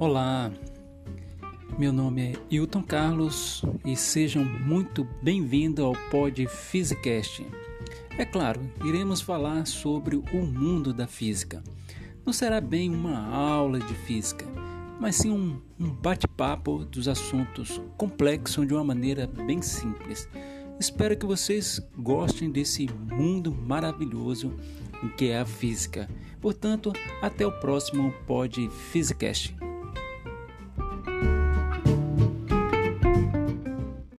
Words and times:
Olá, 0.00 0.52
meu 1.76 1.92
nome 1.92 2.22
é 2.22 2.32
Hilton 2.48 2.84
Carlos 2.84 3.62
e 3.84 3.96
sejam 3.96 4.44
muito 4.44 5.02
bem-vindos 5.20 5.84
ao 5.84 5.92
Pod 6.08 6.46
Physicast. 6.46 7.44
É 8.16 8.24
claro, 8.24 8.60
iremos 8.84 9.20
falar 9.20 9.66
sobre 9.66 10.14
o 10.14 10.46
mundo 10.46 10.92
da 10.92 11.08
física. 11.08 11.64
Não 12.24 12.32
será 12.32 12.60
bem 12.60 12.94
uma 12.94 13.26
aula 13.26 13.80
de 13.80 13.92
física, 13.92 14.46
mas 15.00 15.16
sim 15.16 15.32
um, 15.32 15.60
um 15.80 15.90
bate-papo 15.90 16.84
dos 16.84 17.08
assuntos 17.08 17.82
complexos 17.96 18.68
de 18.68 18.74
uma 18.74 18.84
maneira 18.84 19.26
bem 19.26 19.60
simples. 19.60 20.28
Espero 20.78 21.16
que 21.16 21.26
vocês 21.26 21.80
gostem 21.98 22.52
desse 22.52 22.88
mundo 23.10 23.52
maravilhoso 23.52 24.54
que 25.16 25.30
é 25.30 25.40
a 25.40 25.44
física. 25.44 26.08
Portanto, 26.40 26.92
até 27.20 27.44
o 27.44 27.50
próximo 27.58 28.12
Pod 28.28 28.68
Physicast. 28.92 29.67